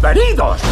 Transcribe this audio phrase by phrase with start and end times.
[0.00, 0.62] ¡Bienvenidos!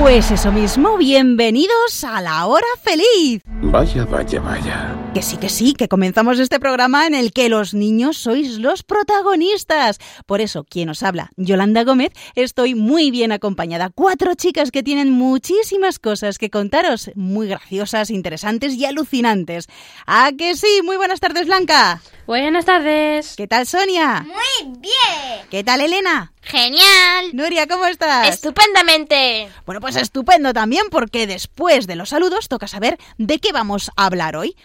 [0.00, 3.40] Pues eso mismo, bienvenidos a la hora feliz.
[3.62, 4.94] Vaya, vaya, vaya.
[5.14, 8.82] Que sí, que sí, que comenzamos este programa en el que los niños sois los
[8.82, 9.98] protagonistas.
[10.26, 13.90] Por eso, quien os habla, Yolanda Gómez, estoy muy bien acompañada.
[13.94, 19.68] Cuatro chicas que tienen muchísimas cosas que contaros, muy graciosas, interesantes y alucinantes.
[20.06, 20.82] ¿A que sí?
[20.84, 22.02] Muy buenas tardes, Blanca.
[22.26, 23.36] Buenas tardes.
[23.36, 24.26] ¿Qué tal, Sonia?
[24.26, 25.46] Muy bien.
[25.48, 26.32] ¿Qué tal, Elena?
[26.42, 27.30] Genial.
[27.32, 28.28] Nuria, ¿cómo estás?
[28.28, 29.48] Estupendamente.
[29.64, 34.06] Bueno, pues estupendo también porque después de los saludos toca saber de qué vamos a
[34.06, 34.56] hablar hoy.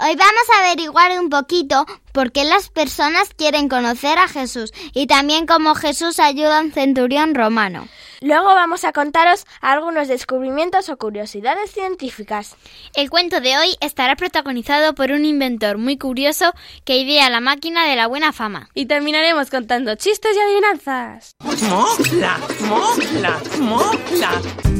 [0.00, 5.08] Hoy vamos a averiguar un poquito por qué las personas quieren conocer a Jesús y
[5.08, 7.88] también cómo Jesús ayuda a un centurión romano.
[8.20, 12.56] Luego vamos a contaros algunos descubrimientos o curiosidades científicas.
[12.94, 16.52] El cuento de hoy estará protagonizado por un inventor muy curioso
[16.84, 18.68] que idea la máquina de la buena fama.
[18.74, 21.34] Y terminaremos contando chistes y adivinanzas.
[21.42, 22.38] ¡Mola!
[22.60, 23.40] ¡Mola!
[23.58, 24.77] ¡Mola!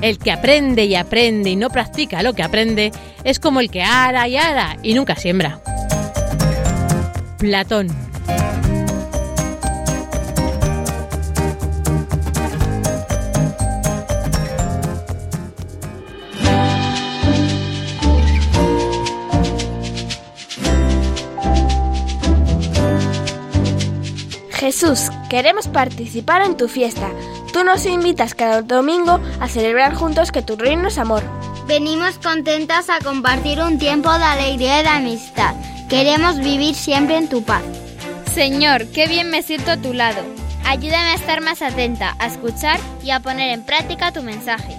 [0.00, 2.92] El que aprende y aprende y no practica lo que aprende
[3.24, 5.60] es como el que ara y ara y nunca siembra.
[7.38, 7.88] Platón.
[24.50, 27.10] Jesús, queremos participar en tu fiesta.
[27.52, 31.22] Tú nos invitas cada domingo a celebrar juntos que tu reino es amor.
[31.66, 35.54] Venimos contentas a compartir un tiempo de alegría y de amistad.
[35.88, 37.62] Queremos vivir siempre en tu paz.
[38.34, 40.22] Señor, qué bien me siento a tu lado.
[40.64, 44.76] Ayúdame a estar más atenta, a escuchar y a poner en práctica tu mensaje.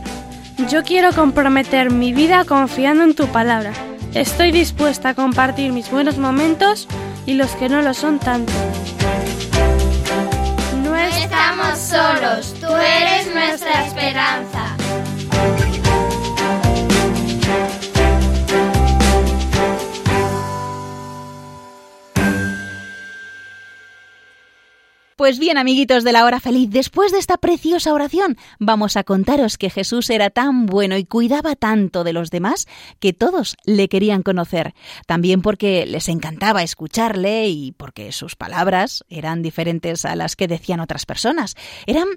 [0.70, 3.72] Yo quiero comprometer mi vida confiando en tu palabra.
[4.14, 6.88] Estoy dispuesta a compartir mis buenos momentos
[7.26, 8.52] y los que no lo son tanto.
[10.84, 14.59] No estamos solos, eres nuestra esperanza.
[25.20, 29.58] Pues bien, amiguitos de la hora feliz, después de esta preciosa oración, vamos a contaros
[29.58, 32.68] que Jesús era tan bueno y cuidaba tanto de los demás
[33.02, 34.74] que todos le querían conocer.
[35.08, 40.80] También porque les encantaba escucharle y porque sus palabras eran diferentes a las que decían
[40.80, 41.56] otras personas.
[41.86, 42.08] Eran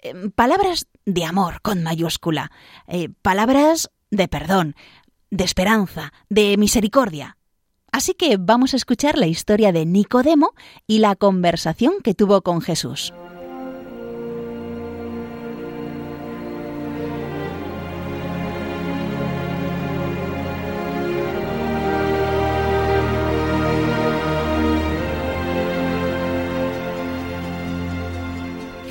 [0.00, 2.52] eh, palabras de amor con mayúscula,
[2.86, 4.76] eh, palabras de perdón,
[5.32, 7.38] de esperanza, de misericordia.
[7.92, 10.54] Así que vamos a escuchar la historia de Nicodemo
[10.86, 13.12] y la conversación que tuvo con Jesús.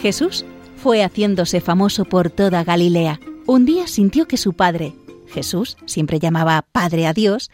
[0.02, 0.46] Jesús
[0.78, 3.20] fue haciéndose famoso por toda Galilea.
[3.46, 4.96] Un día sintió que su padre,
[5.28, 7.52] Jesús siempre llamaba Padre a Dios,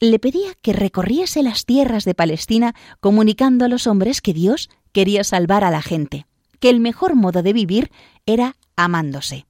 [0.00, 5.24] le pedía que recorriese las tierras de Palestina comunicando a los hombres que Dios quería
[5.24, 6.26] salvar a la gente,
[6.58, 7.90] que el mejor modo de vivir
[8.24, 9.46] era amándose.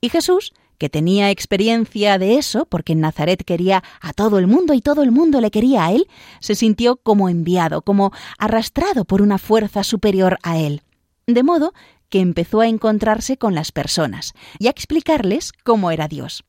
[0.00, 4.74] Y Jesús, que tenía experiencia de eso, porque en Nazaret quería a todo el mundo
[4.74, 6.06] y todo el mundo le quería a él,
[6.40, 10.82] se sintió como enviado, como arrastrado por una fuerza superior a él.
[11.26, 11.72] De modo
[12.10, 16.44] que empezó a encontrarse con las personas y a explicarles cómo era Dios.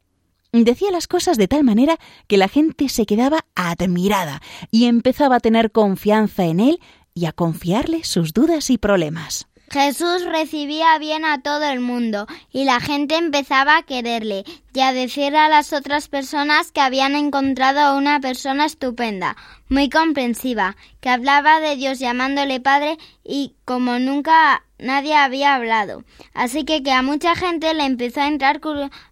[0.63, 5.39] Decía las cosas de tal manera que la gente se quedaba admirada y empezaba a
[5.39, 6.79] tener confianza en él
[7.13, 9.47] y a confiarle sus dudas y problemas.
[9.69, 14.93] Jesús recibía bien a todo el mundo y la gente empezaba a quererle y a
[14.93, 19.35] decir a las otras personas que habían encontrado a una persona estupenda,
[19.67, 26.03] muy comprensiva, que hablaba de Dios llamándole Padre y como nunca nadie había hablado.
[26.33, 28.61] Así que, a mucha gente le empezó a entrar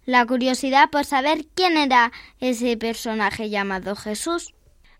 [0.04, 4.54] la curiosidad por saber quién era ese personaje llamado Jesús.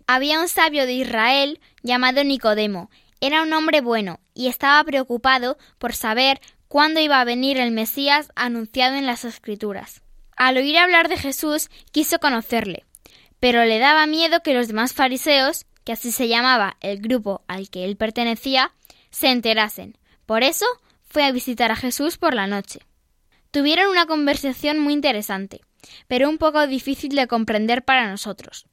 [0.06, 2.90] Había un sabio de Israel llamado Nicodemo,
[3.20, 8.30] era un hombre bueno y estaba preocupado por saber cuándo iba a venir el Mesías
[8.34, 10.02] anunciado en las Escrituras.
[10.36, 12.84] Al oír hablar de Jesús quiso conocerle,
[13.40, 17.70] pero le daba miedo que los demás fariseos, que así se llamaba el grupo al
[17.70, 18.72] que él pertenecía,
[19.10, 19.96] se enterasen.
[20.26, 20.66] Por eso
[21.02, 22.80] fue a visitar a Jesús por la noche.
[23.50, 25.62] Tuvieron una conversación muy interesante,
[26.08, 28.66] pero un poco difícil de comprender para nosotros.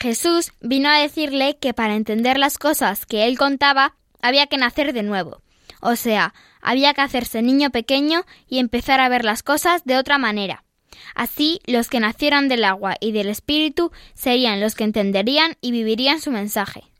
[0.00, 4.92] Jesús vino a decirle que para entender las cosas que él contaba había que nacer
[4.92, 5.42] de nuevo,
[5.80, 10.18] o sea, había que hacerse niño pequeño y empezar a ver las cosas de otra
[10.18, 10.64] manera.
[11.14, 16.20] Así los que nacieran del agua y del espíritu serían los que entenderían y vivirían
[16.20, 16.91] su mensaje.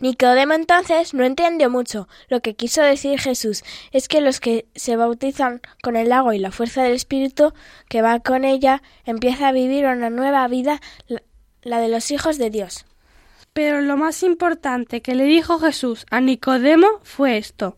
[0.00, 2.08] Nicodemo entonces no entendió mucho.
[2.28, 3.62] Lo que quiso decir Jesús
[3.92, 7.52] es que los que se bautizan con el agua y la fuerza del Espíritu
[7.88, 10.80] que va con ella empieza a vivir una nueva vida
[11.62, 12.86] la de los hijos de Dios.
[13.52, 17.76] Pero lo más importante que le dijo Jesús a Nicodemo fue esto.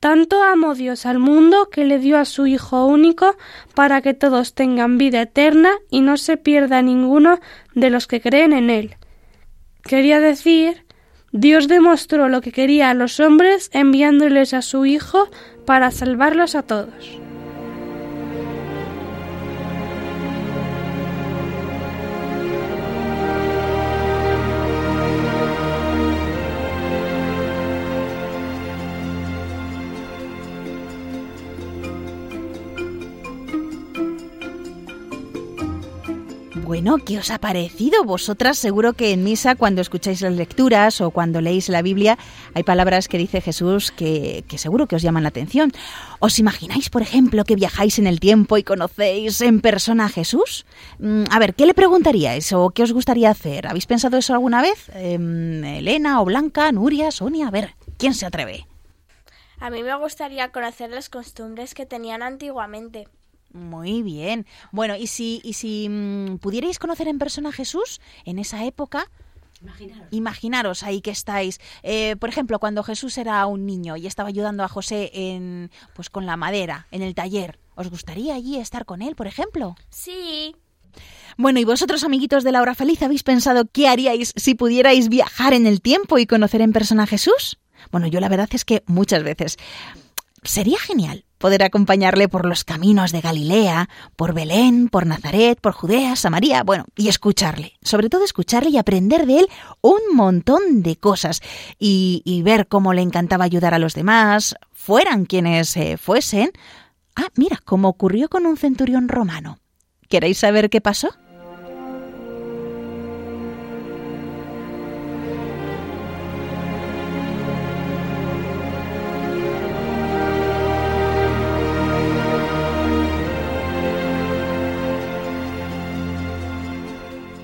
[0.00, 3.36] Tanto amó Dios al mundo que le dio a su Hijo único
[3.74, 7.38] para que todos tengan vida eterna y no se pierda ninguno
[7.74, 8.96] de los que creen en Él.
[9.84, 10.84] Quería decir,
[11.32, 15.30] Dios demostró lo que quería a los hombres enviándoles a su Hijo
[15.64, 17.18] para salvarlos a todos.
[36.82, 38.02] Bueno, ¿qué os ha parecido?
[38.02, 42.18] Vosotras seguro que en misa cuando escucháis las lecturas o cuando leéis la Biblia
[42.54, 45.70] hay palabras que dice Jesús que, seguro que os llaman la atención.
[46.18, 50.66] ¿Os imagináis, por ejemplo, que viajáis en el tiempo y conocéis en persona a Jesús?
[50.98, 53.68] Mm, a ver, ¿qué le preguntaríais o qué os gustaría hacer?
[53.68, 54.90] ¿Habéis pensado eso alguna vez?
[54.92, 58.66] Em, Elena o Blanca, Nuria, Sonia, a ver, ¿quién se atreve?
[59.60, 63.06] A mí me gustaría conocer las costumbres que tenían antiguamente.
[63.52, 64.46] Muy bien.
[64.70, 69.10] Bueno, y si, y si mm, pudierais conocer en persona a Jesús en esa época,
[70.10, 70.82] Imaginaros.
[70.82, 71.60] ahí que estáis.
[71.82, 76.10] Eh, por ejemplo, cuando Jesús era un niño y estaba ayudando a José en, pues,
[76.10, 77.58] con la madera, en el taller.
[77.74, 79.76] ¿Os gustaría allí estar con él, por ejemplo?
[79.88, 80.56] Sí.
[81.38, 85.54] Bueno, ¿y vosotros, amiguitos de la hora feliz, habéis pensado qué haríais si pudierais viajar
[85.54, 87.58] en el tiempo y conocer en persona a Jesús?
[87.90, 89.56] Bueno, yo la verdad es que muchas veces.
[90.42, 96.14] Sería genial poder acompañarle por los caminos de Galilea, por Belén, por Nazaret, por Judea,
[96.14, 99.48] Samaria, bueno, y escucharle, sobre todo escucharle y aprender de él
[99.80, 101.40] un montón de cosas
[101.80, 106.52] y, ver cómo le encantaba ayudar a los demás, fueran quienes eh, fuesen.
[107.16, 109.58] Ah, mira, como ocurrió con un centurión romano.
[110.08, 111.10] ¿Queréis saber qué pasó?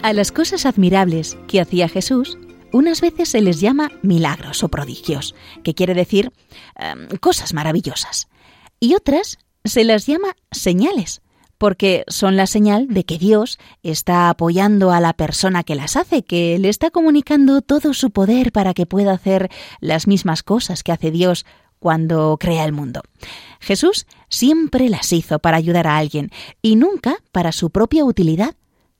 [0.08, 2.38] A las cosas admirables que hacía Jesús,
[2.72, 6.32] unas veces se les llama milagros o prodigios, que quiere decir
[6.76, 8.28] em, cosas maravillosas,
[8.80, 9.36] y otras
[9.66, 11.20] se las llama señales,
[11.58, 16.22] porque son la señal de que Dios está apoyando a la persona que las hace,
[16.22, 19.50] que le está comunicando todo su poder para que pueda hacer
[19.80, 21.44] las mismas cosas que hace Dios
[21.80, 23.02] cuando crea el mundo.
[23.60, 26.30] Jesús siempre las hizo para ayudar a alguien
[26.62, 28.54] y nunca para su propia utilidad,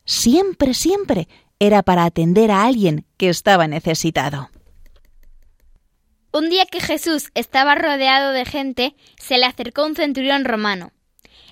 [0.08, 1.28] siempre, siempre
[1.60, 4.50] era para atender a alguien que estaba necesitado.
[6.32, 10.92] Un día que Jesús estaba rodeado de gente, se le acercó un centurión romano.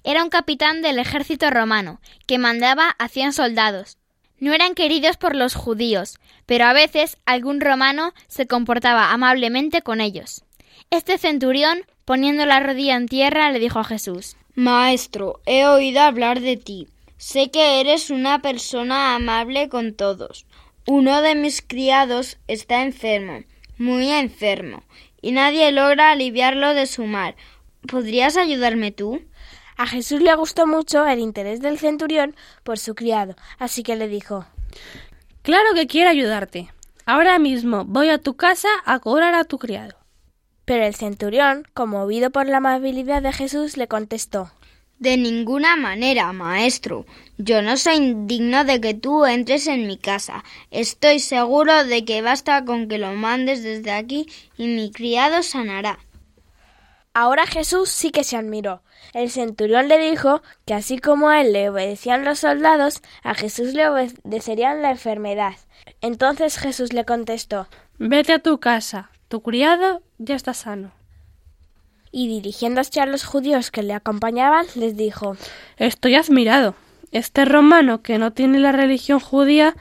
[0.05, 3.99] Era un capitán del ejército romano, que mandaba a cien soldados.
[4.39, 10.01] No eran queridos por los judíos, pero a veces algún romano se comportaba amablemente con
[10.01, 10.45] ellos.
[10.91, 16.41] Este centurión, poniendo la rodilla en tierra, le dijo a Jesús Maestro, he oído hablar
[16.41, 20.45] de ti Sé que eres una persona amable con todos.
[20.87, 23.43] Uno de mis criados está enfermo,
[23.79, 24.83] muy enfermo,
[25.23, 27.35] y nadie logra aliviarlo de su mal.
[27.89, 29.23] ¿Podrías ayudarme tú?
[29.79, 34.09] A Jesús le gustó mucho el interés del centurión por su criado, así que le
[34.09, 34.47] dijo
[35.41, 36.71] Claro que quiero ayudarte.
[37.07, 39.97] Ahora mismo voy a tu casa a cobrar a tu criado.
[40.67, 44.51] Pero el centurión, conmovido por la amabilidad de Jesús, le contestó
[44.99, 47.05] De ninguna manera, maestro.
[47.37, 50.43] Yo no soy digno de que tú entres en mi casa.
[50.71, 54.27] Estoy seguro de que basta con que lo mandes desde aquí
[54.57, 55.99] y mi criado sanará.
[57.13, 58.83] Ahora Jesús sí que se admiró.
[59.15, 63.75] El centurión le dijo que así como a él le obedecían los soldados, a Jesús
[63.75, 65.55] le obedecerían la enfermedad.
[66.01, 70.93] Entonces Jesús le contestó Vete a tu casa, tu criado ya está sano.
[72.13, 75.37] Y dirigiéndose a los judíos que le acompañaban, les dijo
[75.77, 76.75] Estoy admirado.
[77.13, 79.77] Este romano que no tiene la religión judía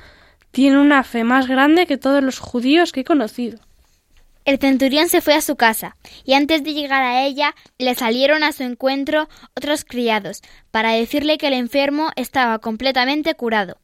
[0.52, 3.60] tiene una fe más grande que todos los judíos que he conocido.
[4.46, 8.44] El centurión se fue a su casa, y antes de llegar a ella le salieron
[8.44, 13.78] a su encuentro otros criados, para decirle que el enfermo estaba completamente curado.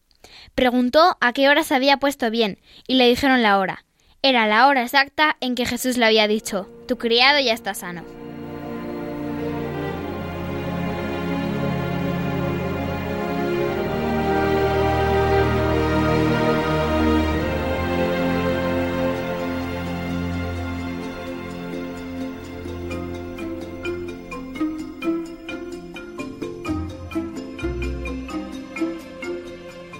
[0.54, 3.84] Preguntó a qué hora se había puesto bien, y le dijeron la hora.
[4.22, 8.21] Era la hora exacta en que Jesús le había dicho Tu criado ya está sano.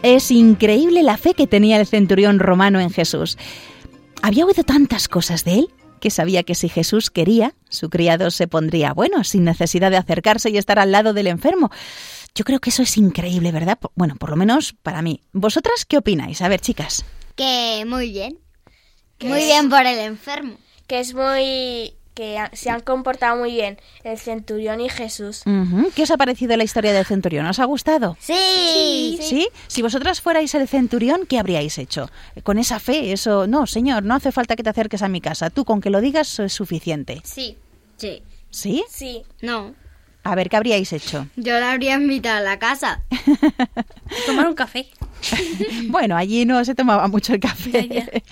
[0.04, 3.38] Es increíble la fe que tenía el centurión romano en Jesús.
[4.24, 8.48] Había oído tantas cosas de él que sabía que si Jesús quería, su criado se
[8.48, 11.70] pondría bueno, sin necesidad de acercarse y estar al lado del enfermo.
[12.34, 13.78] Yo creo que eso es increíble, ¿verdad?
[13.94, 15.22] Bueno, por lo menos para mí.
[15.34, 16.42] ¿Vosotras qué opináis?
[16.42, 17.06] A ver, chicas.
[17.36, 18.40] Que muy bien.
[19.22, 20.58] Muy bien por el enfermo.
[20.88, 25.44] Que es muy que se han comportado muy bien el centurión y Jesús.
[25.96, 27.46] ¿Qué os ha parecido la historia del centurión?
[27.46, 28.18] ¿Os ha gustado?
[28.20, 29.48] Sí, sí.
[29.68, 32.10] Si vosotras fuerais el centurión, ¿qué habríais hecho?
[32.44, 35.50] Con esa fe, eso, no, señor, no hace falta que te acerques a mi casa.
[35.50, 37.22] Tú con que lo digas es suficiente.
[37.24, 37.58] Sí,
[37.98, 38.24] sí.
[38.50, 38.84] ¿Sí?
[38.90, 39.24] Sí.
[39.42, 39.74] No.
[40.24, 41.28] A ver, ¿qué habríais hecho?
[41.36, 43.02] Yo la habría invitado a la casa.
[44.28, 44.88] Tomar un café.
[45.88, 48.24] bueno, allí no se tomaba mucho el café.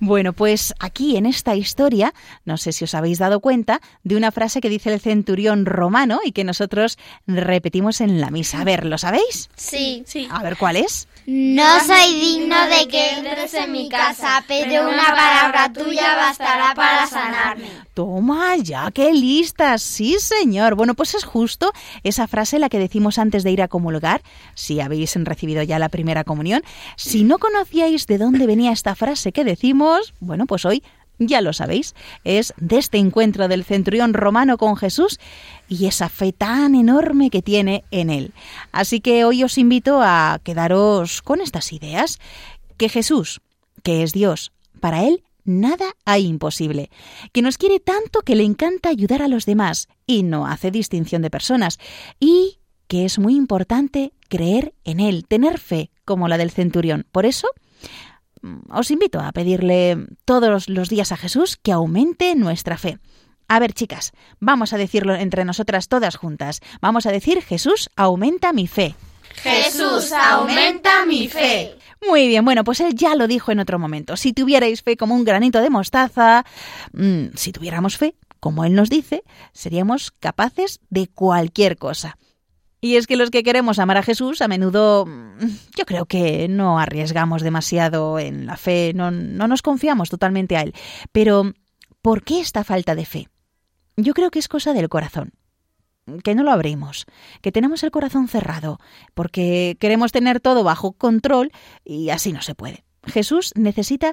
[0.00, 4.30] bueno, pues aquí en esta historia, no sé si os habéis dado cuenta de una
[4.32, 8.60] frase que dice el centurión romano y que nosotros repetimos en la misa.
[8.60, 9.50] A ver, ¿lo sabéis?
[9.56, 10.02] Sí.
[10.06, 10.28] Sí.
[10.30, 11.08] A ver, ¿cuál es?
[11.26, 17.06] No soy digno de que entres en mi casa, pero una palabra tuya bastará para
[17.06, 17.68] sanarme.
[17.94, 19.82] Toma ya, qué listas.
[19.82, 20.74] Sí, señor.
[20.74, 24.22] Bueno, pues es justo esa frase la que decimos antes de ir a comulgar,
[24.54, 26.62] si habéis recibido ya la primera comunión.
[26.96, 30.82] Si no conocíais de dónde venía esta frase que decimos, bueno, pues hoy
[31.26, 35.18] ya lo sabéis, es de este encuentro del centurión romano con Jesús
[35.68, 38.32] y esa fe tan enorme que tiene en él.
[38.72, 42.18] Así que hoy os invito a quedaros con estas ideas,
[42.76, 43.40] que Jesús,
[43.82, 46.90] que es Dios, para él nada hay imposible,
[47.32, 51.22] que nos quiere tanto que le encanta ayudar a los demás y no hace distinción
[51.22, 51.78] de personas,
[52.20, 57.06] y que es muy importante creer en Él, tener fe como la del centurión.
[57.10, 57.48] Por eso,
[58.68, 62.98] os invito a pedirle todos los días a Jesús que aumente nuestra fe.
[63.48, 66.60] A ver, chicas, vamos a decirlo entre nosotras todas juntas.
[66.80, 68.94] Vamos a decir, Jesús, aumenta mi fe.
[69.34, 71.76] Jesús, aumenta mi fe.
[72.08, 74.16] Muy bien, bueno, pues él ya lo dijo en otro momento.
[74.16, 76.44] Si tuvierais fe como un granito de mostaza,
[76.92, 79.22] mmm, si tuviéramos fe, como él nos dice,
[79.52, 82.18] seríamos capaces de cualquier cosa.
[82.84, 85.06] Y es que los que queremos amar a Jesús a menudo
[85.76, 90.62] yo creo que no arriesgamos demasiado en la fe, no, no nos confiamos totalmente a
[90.62, 90.74] Él.
[91.12, 91.52] Pero,
[92.02, 93.28] ¿por qué esta falta de fe?
[93.96, 95.32] Yo creo que es cosa del corazón
[96.24, 97.06] que no lo abrimos,
[97.40, 98.80] que tenemos el corazón cerrado,
[99.14, 101.52] porque queremos tener todo bajo control
[101.84, 102.84] y así no se puede.
[103.06, 104.12] Jesús necesita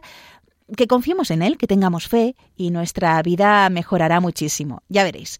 [0.77, 5.39] que confiemos en Él, que tengamos fe y nuestra vida mejorará muchísimo, ya veréis.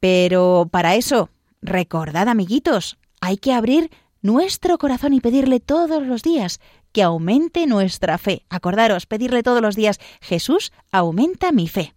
[0.00, 1.28] Pero para eso,
[1.62, 3.90] recordad amiguitos, hay que abrir
[4.22, 6.60] nuestro corazón y pedirle todos los días
[6.92, 8.44] que aumente nuestra fe.
[8.48, 11.94] Acordaros, pedirle todos los días, Jesús, aumenta mi fe.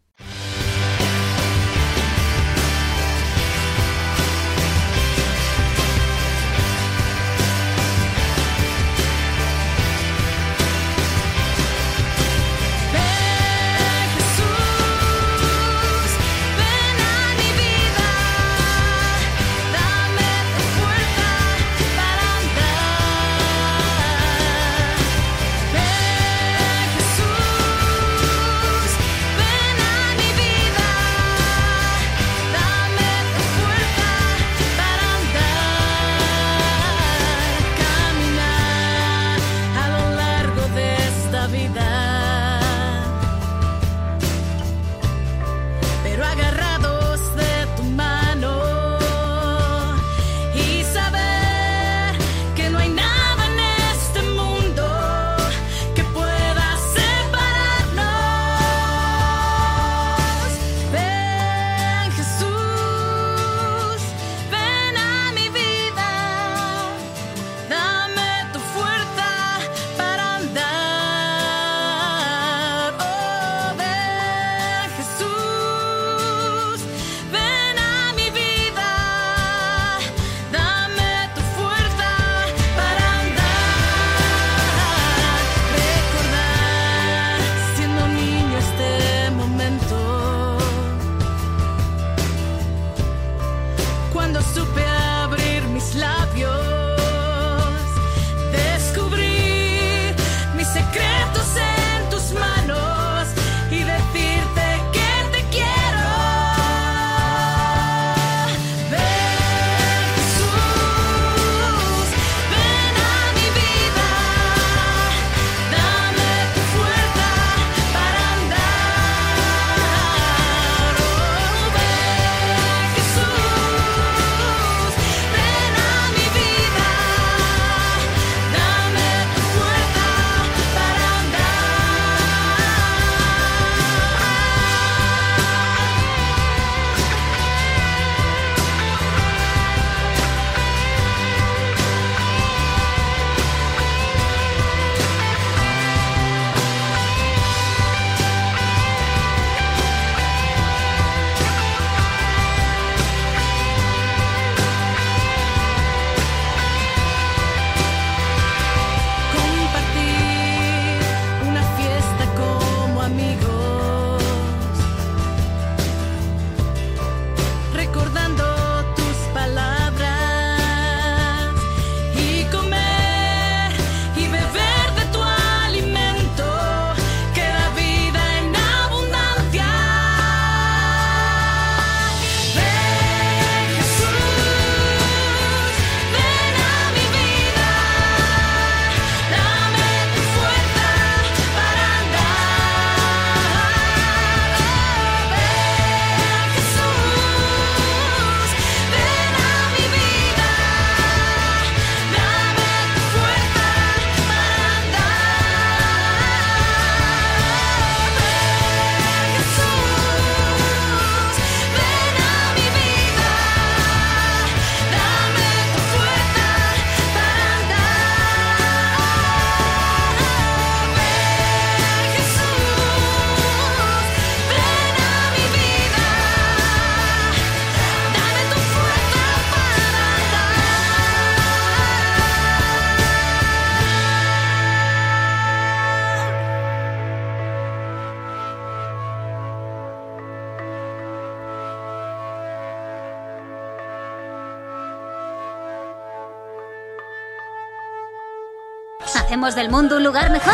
[249.43, 250.53] ¿Hacemos del mundo un lugar mejor?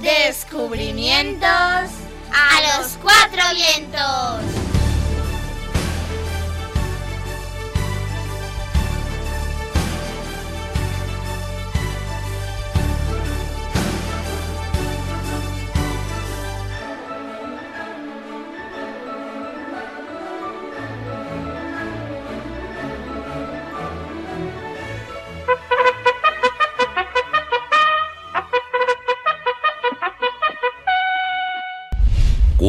[0.00, 4.65] Descubrimientos a los cuatro vientos.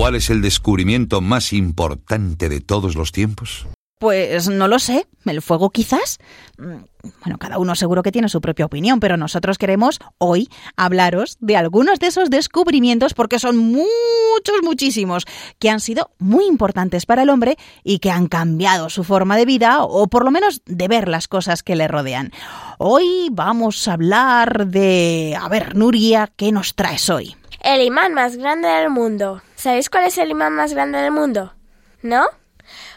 [0.08, 3.68] ¿Cuál es el descubrimiento más importante de todos los tiempos?
[4.00, 5.06] Pues no lo sé.
[5.26, 6.18] ¿El fuego quizás?
[6.58, 11.58] Bueno, cada uno seguro que tiene su propia opinión, pero nosotros queremos hoy hablaros de
[11.58, 15.26] algunos de esos descubrimientos porque son muchos, muchísimos,
[15.60, 19.44] que han sido muy importantes para el hombre y que han cambiado su forma de
[19.44, 22.32] vida o por lo menos de ver las cosas que le rodean.
[22.78, 25.38] Hoy vamos a hablar de...
[25.38, 27.36] A ver, Nuria, ¿qué nos traes hoy?
[27.62, 29.42] El imán más grande del mundo.
[29.58, 31.56] ¿Sabéis cuál es el imán más grande del mundo?
[32.04, 32.28] ¿No?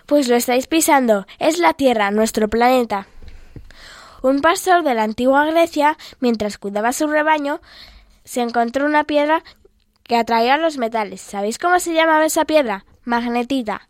[0.04, 1.26] Pues lo estáis pisando.
[1.38, 3.06] Es la Tierra, nuestro planeta.
[4.22, 7.62] Un pastor de la antigua Grecia, mientras cuidaba su rebaño,
[8.24, 9.42] se encontró una piedra
[10.02, 11.22] que atraía los metales.
[11.22, 12.84] ¿Sabéis cómo se llamaba esa piedra?
[13.04, 13.88] Magnetita.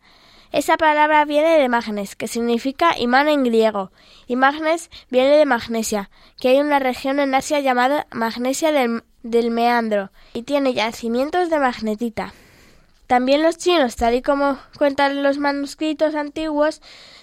[0.53, 3.91] Esa palabra viene de magnes, que significa imán en griego,
[4.29, 6.09] y magnes viene de magnesia,
[6.41, 11.59] que hay una región en Asia llamada Magnesia del, del Meandro, y tiene yacimientos de
[11.59, 12.33] magnetita.
[13.11, 16.81] También los chinos, tal y como cuentan los manuscritos antiguos,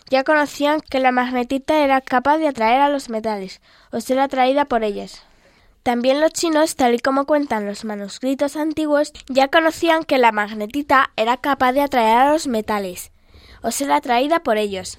[0.10, 3.62] ya conocían que la magnetita era capaz de atraer a los metales,
[3.94, 5.24] o ser atraída por ellos.
[5.84, 11.12] También los chinos, tal y como cuentan los manuscritos antiguos, ya conocían que la magnetita
[11.16, 13.14] era capaz de atraer a los metales,
[13.62, 14.98] o ser atraída por ellos.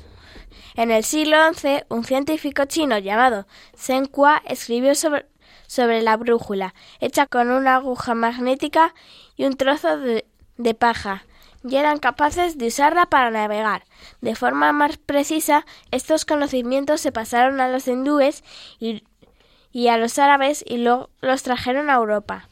[0.75, 3.47] En el siglo XI, un científico chino llamado
[3.77, 5.27] Zheng Kua escribió sobre,
[5.67, 8.95] sobre la brújula, hecha con una aguja magnética
[9.37, 10.25] y un trozo de,
[10.59, 11.25] de paja
[11.65, 13.85] y eran capaces de usarla para navegar.
[14.21, 18.45] De forma más precisa, estos conocimientos se pasaron a los hindúes
[18.79, 19.03] y,
[19.89, 22.49] a los árabes y luego los trajeron a Europa.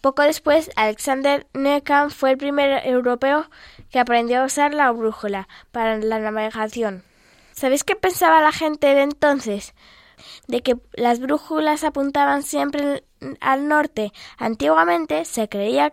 [0.00, 3.50] Poco después, Alexander Necan fue el primer europeo
[3.90, 7.04] que aprendió a usar la brújula para la navegación.
[7.52, 9.74] ¿Sabéis qué pensaba la gente de entonces?
[10.46, 13.04] De que las brújulas apuntaban siempre
[13.40, 14.12] al norte.
[14.38, 15.92] Antiguamente se creía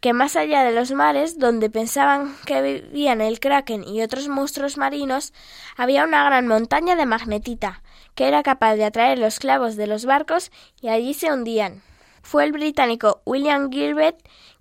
[0.00, 4.76] que más allá de los mares, donde pensaban que vivían el kraken y otros monstruos
[4.76, 5.32] marinos,
[5.76, 7.82] había una gran montaña de magnetita,
[8.14, 11.82] que era capaz de atraer los clavos de los barcos y allí se hundían.
[12.22, 14.18] Fue el británico William Gilbert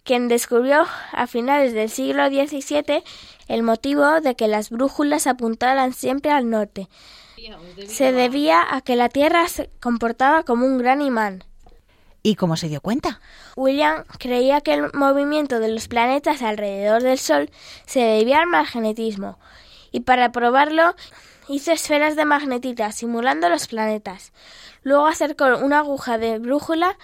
[0.08, 3.04] quien descubrió a finales del siglo XVII
[3.50, 6.88] el motivo de que las brújulas apuntaran siempre al norte.
[7.88, 11.44] Se debía a que la Tierra se comportaba como un gran imán.
[12.24, 13.22] ¿Y cómo se dio cuenta?
[13.56, 17.50] William creía que el movimiento de los planetas alrededor del Sol
[17.86, 19.40] se debía al magnetismo,
[19.92, 20.96] y para probarlo
[21.48, 24.34] hizo esferas de magnetita simulando los planetas.
[24.84, 26.98] Luego acercó una aguja de brújula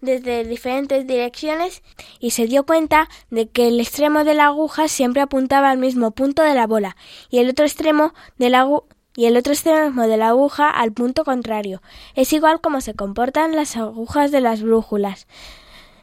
[0.00, 1.82] desde diferentes direcciones
[2.18, 6.10] y se dio cuenta de que el extremo de la aguja siempre apuntaba al mismo
[6.10, 6.96] punto de la bola
[7.30, 8.66] y el otro extremo de la,
[9.14, 11.82] y el otro extremo de la aguja al punto contrario.
[12.14, 15.26] Es igual como se comportan las agujas de las brújulas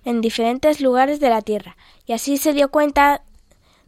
[0.06, 3.22] en diferentes lugares de la Tierra, y así se dio cuenta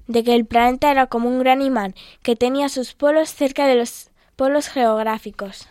[0.07, 3.75] de que el planeta era como un gran imán que tenía sus polos cerca de
[3.75, 5.67] los polos geográficos.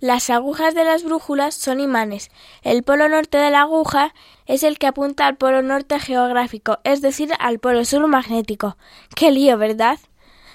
[0.00, 2.30] Las agujas de las brújulas son imanes.
[2.62, 4.12] El polo norte de la aguja
[4.46, 8.76] es el que apunta al polo norte geográfico, es decir, al polo sur magnético.
[9.14, 9.98] Qué lío, ¿verdad?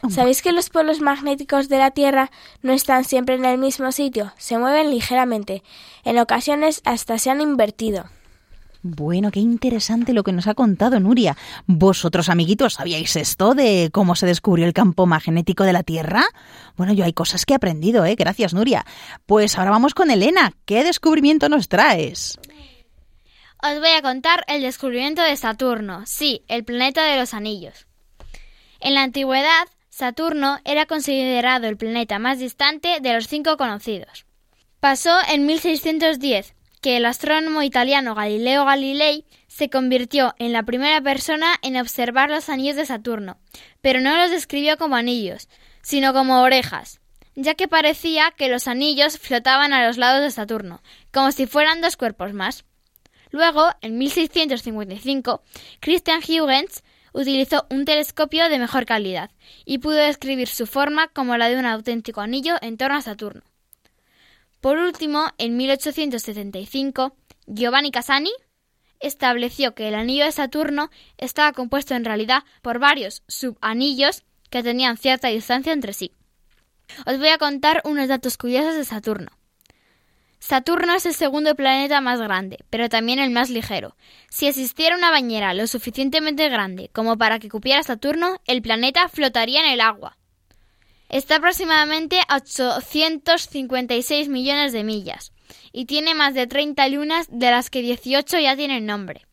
[0.07, 2.31] ¿Sabéis que los polos magnéticos de la Tierra
[2.61, 4.33] no están siempre en el mismo sitio?
[4.37, 5.63] Se mueven ligeramente.
[6.03, 8.05] En ocasiones hasta se han invertido.
[8.81, 11.35] Bueno, qué interesante lo que nos ha contado Nuria.
[11.67, 16.23] ¿Vosotros, amiguitos, sabíais esto de cómo se descubrió el campo magnético de la Tierra?
[16.77, 18.15] Bueno, yo hay cosas que he aprendido, ¿eh?
[18.15, 18.85] Gracias, Nuria.
[19.25, 20.53] Pues ahora vamos con Elena.
[20.65, 22.39] ¿Qué descubrimiento nos traes?
[23.61, 27.85] Os voy a contar el descubrimiento de Saturno, sí, el planeta de los anillos.
[28.79, 29.67] En la antigüedad,
[29.99, 34.25] Saturno era considerado el planeta más distante de los cinco conocidos.
[34.79, 41.55] Pasó en 1610 que el astrónomo italiano Galileo Galilei se convirtió en la primera persona
[41.61, 43.39] en observar los anillos de Saturno,
[43.81, 45.49] pero no los describió como anillos,
[45.81, 47.01] sino como orejas,
[47.35, 50.81] ya que parecía que los anillos flotaban a los lados de Saturno,
[51.11, 52.63] como si fueran dos cuerpos más.
[53.31, 55.43] Luego, en 1655,
[55.81, 59.31] Christian Huygens utilizó un telescopio de mejor calidad
[59.65, 63.41] y pudo describir su forma como la de un auténtico anillo en torno a Saturno.
[64.61, 67.15] Por último, en 1875,
[67.47, 68.31] Giovanni Casani
[68.99, 74.97] estableció que el anillo de Saturno estaba compuesto en realidad por varios subanillos que tenían
[74.97, 76.11] cierta distancia entre sí.
[77.05, 79.38] Os voy a contar unos datos curiosos de Saturno.
[80.39, 83.95] Saturno es el segundo planeta más grande, pero también el más ligero.
[84.29, 89.61] Si existiera una bañera lo suficientemente grande como para que cupiera Saturno, el planeta flotaría
[89.61, 90.17] en el agua.
[91.09, 95.33] Está aproximadamente a 856 millones de millas
[95.73, 99.25] y tiene más de 30 lunas de las que 18 ya tienen nombre.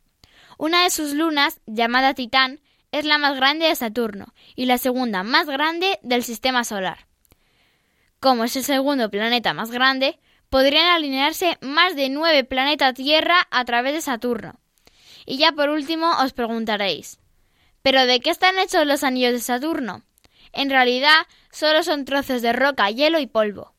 [0.58, 2.60] Una de sus lunas, llamada Titán,
[2.92, 7.06] es la más grande de Saturno y la segunda más grande del sistema solar.
[8.20, 10.18] Como es el segundo planeta más grande,
[10.50, 14.60] podrían alinearse más de nueve planetas Tierra a través de Saturno.
[15.24, 17.18] Y ya por último os preguntaréis,
[17.82, 20.02] ¿pero de qué están hechos los anillos de Saturno?
[20.52, 23.74] En realidad solo son trozos de roca, hielo y polvo.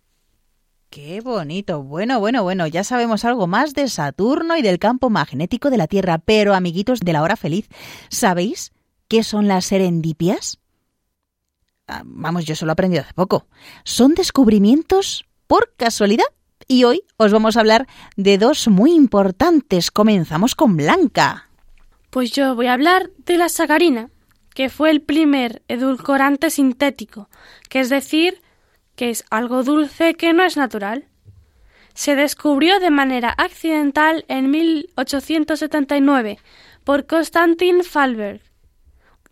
[0.89, 1.84] Qué bonito.
[1.84, 5.88] Bueno, bueno, bueno, ya sabemos algo más de Saturno y del campo magnético de la
[5.88, 7.67] Tierra, pero amiguitos de la hora feliz,
[8.10, 8.71] ¿sabéis
[9.08, 10.60] qué son las serendipias?
[11.88, 13.47] Ah, vamos, yo solo he aprendido hace poco.
[13.84, 16.25] Son descubrimientos por casualidad
[16.67, 19.91] y hoy os vamos a hablar de dos muy importantes.
[19.91, 21.49] Comenzamos con Blanca.
[22.10, 24.10] Pues yo voy a hablar de la sacarina,
[24.53, 27.30] que fue el primer edulcorante sintético,
[27.69, 28.41] que es decir,
[28.95, 31.06] que es algo dulce que no es natural.
[31.93, 36.39] Se descubrió de manera accidental en 1879
[36.84, 38.41] por Konstantin Falberg,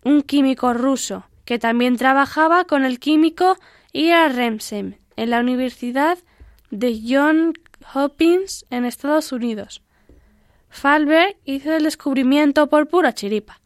[0.04, 3.56] un químico ruso que también trabajaba con el químico
[3.92, 6.18] Ira Remsen en la Universidad
[6.70, 7.54] de John
[7.94, 9.82] Hopkins en Estados Unidos.
[10.68, 13.60] Falberg hizo el descubrimiento por pura chiripa.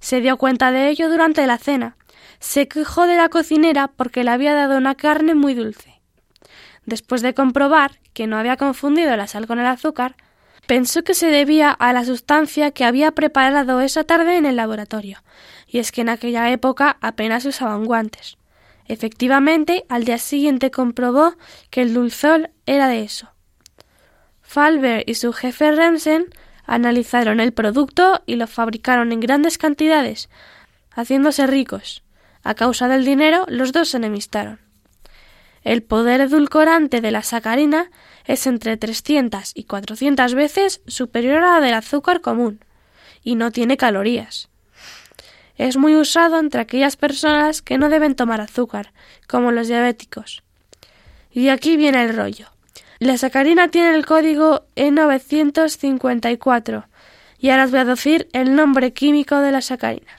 [0.00, 1.96] Se dio cuenta de ello durante la cena.
[2.40, 6.00] Se quejó de la cocinera porque le había dado una carne muy dulce.
[6.84, 10.16] Después de comprobar que no había confundido la sal con el azúcar,
[10.66, 15.22] pensó que se debía a la sustancia que había preparado esa tarde en el laboratorio,
[15.66, 18.36] y es que en aquella época apenas usaban guantes.
[18.86, 21.34] Efectivamente, al día siguiente comprobó
[21.70, 23.30] que el dulzor era de eso.
[24.40, 26.26] Falber y su jefe Remsen
[26.64, 30.28] analizaron el producto y lo fabricaron en grandes cantidades,
[30.90, 32.02] haciéndose ricos.
[32.44, 34.60] A causa del dinero, los dos se enemistaron.
[35.62, 37.90] El poder edulcorante de la sacarina
[38.24, 42.64] es entre 300 y 400 veces superior a la del azúcar común,
[43.22, 44.51] y no tiene calorías
[45.56, 48.92] es muy usado entre aquellas personas que no deben tomar azúcar,
[49.28, 50.42] como los diabéticos.
[51.30, 52.48] Y aquí viene el rollo.
[52.98, 56.86] La sacarina tiene el código E954
[57.38, 60.12] y ahora os voy a decir el nombre químico de la sacarina.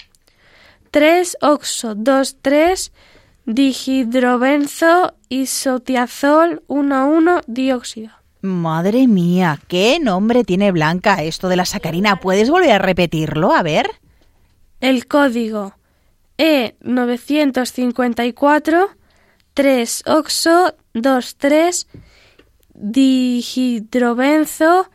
[0.91, 2.91] 3-oxo-2-3
[3.45, 8.11] dihidrobenzo isotiazol 1,1 dióxido.
[8.41, 12.17] Madre mía, qué nombre tiene Blanca esto de la sacarina.
[12.17, 13.53] ¿Puedes volver a repetirlo?
[13.53, 13.89] A ver.
[14.83, 15.73] El código
[16.37, 18.89] E954
[19.55, 21.87] 3-oxo 2,3
[22.73, 24.89] dihidrobenzo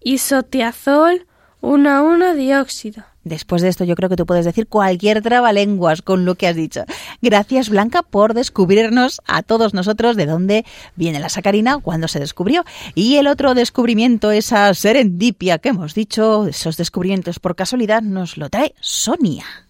[0.00, 1.28] isotiazol
[1.60, 3.04] 1,1 dióxido.
[3.24, 6.56] Después de esto yo creo que tú puedes decir cualquier trabalenguas con lo que has
[6.56, 6.84] dicho.
[7.20, 10.64] Gracias Blanca por descubrirnos a todos nosotros de dónde
[10.96, 12.64] viene la sacarina, cuándo se descubrió.
[12.94, 18.48] Y el otro descubrimiento, esa serendipia que hemos dicho, esos descubrimientos por casualidad, nos lo
[18.48, 19.69] trae Sonia.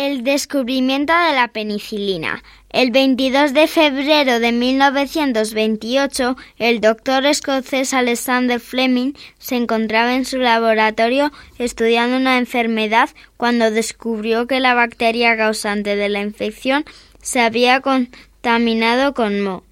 [0.00, 2.44] El descubrimiento de la penicilina.
[2.70, 10.38] El 22 de febrero de 1928, el doctor escocés Alexander Fleming se encontraba en su
[10.38, 16.84] laboratorio estudiando una enfermedad cuando descubrió que la bacteria causante de la infección
[17.20, 19.64] se había contaminado con moho.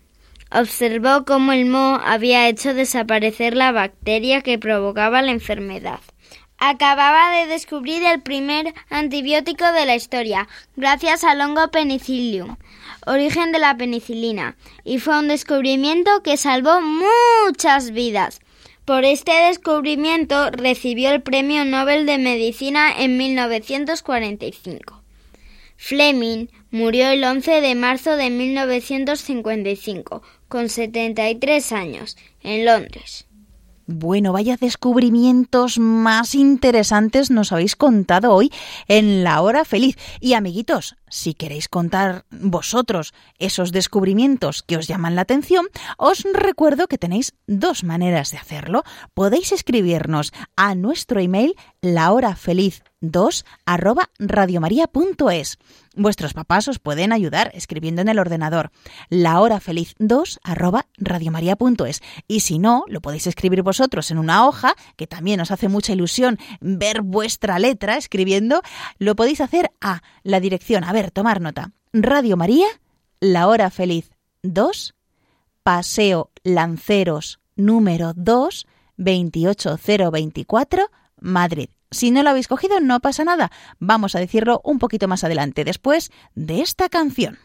[0.50, 6.00] Observó cómo el moho había hecho desaparecer la bacteria que provocaba la enfermedad.
[6.58, 12.56] Acababa de descubrir el primer antibiótico de la historia, gracias al hongo penicillium,
[13.06, 18.40] origen de la penicilina, y fue un descubrimiento que salvó muchas vidas.
[18.86, 25.02] Por este descubrimiento recibió el Premio Nobel de Medicina en 1945.
[25.76, 33.25] Fleming murió el 11 de marzo de 1955, con 73 años, en Londres.
[33.88, 38.50] Bueno, vaya descubrimientos más interesantes nos habéis contado hoy
[38.88, 39.96] en la hora feliz.
[40.18, 45.66] Y amiguitos, si queréis contar vosotros esos descubrimientos que os llaman la atención,
[45.98, 48.82] os recuerdo que tenéis dos maneras de hacerlo.
[49.14, 55.58] Podéis escribirnos a nuestro email lahorafeliz 2 arroba radiomaria.es.
[55.94, 58.70] Vuestros papás os pueden ayudar escribiendo en el ordenador
[59.08, 60.86] la hora feliz 2 arroba.
[62.28, 65.92] Y si no, lo podéis escribir vosotros en una hoja, que también os hace mucha
[65.92, 68.62] ilusión ver vuestra letra escribiendo,
[68.98, 71.72] lo podéis hacer a la dirección, a ver, tomar nota.
[71.92, 72.66] Radio María,
[73.20, 74.10] la hora feliz
[74.42, 74.94] 2,
[75.62, 81.70] Paseo Lanceros número 2, 28024, Madrid.
[81.90, 83.50] Si no lo habéis cogido, no pasa nada.
[83.78, 87.38] Vamos a decirlo un poquito más adelante, después de esta canción.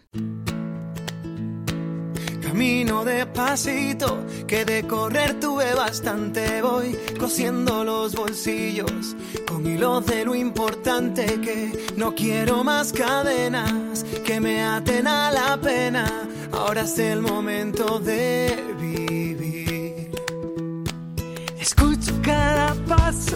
[2.42, 6.62] Camino despacito, que de correr tuve bastante.
[6.62, 9.16] Voy cosiendo los bolsillos
[9.48, 15.62] con hilos de lo importante que no quiero más cadenas que me aten a la
[15.62, 16.28] pena.
[16.52, 20.12] Ahora es el momento de vivir.
[21.58, 23.31] Escucho cada paso,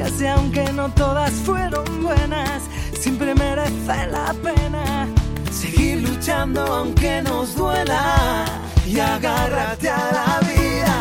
[0.00, 2.62] historias y aunque no todas fueron buenas,
[2.98, 5.06] siempre merece la pena
[5.50, 8.44] seguir luchando aunque nos duela.
[8.86, 10.94] Y agárrate a la vida,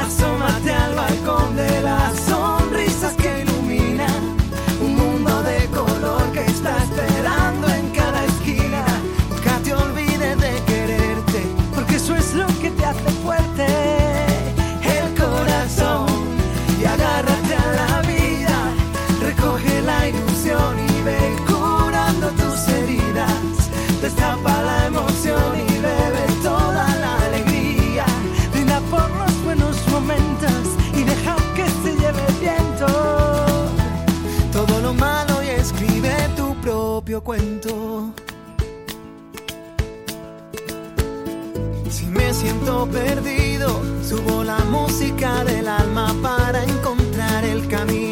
[0.00, 4.36] asómate al balcón de las sonrisas que iluminan
[4.82, 7.71] un mundo de color que está esperando
[41.88, 48.11] Si me siento perdido, subo la música del alma para encontrar el camino.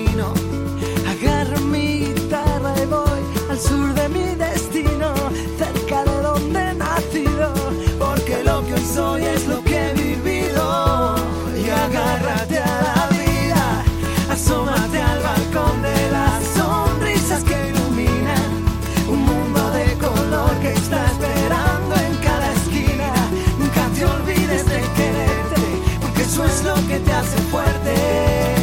[26.90, 28.60] Que te hace fuerte.